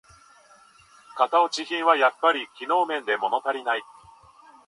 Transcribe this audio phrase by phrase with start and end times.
[1.15, 3.83] 型落ち品はやっぱり機能面でものたりない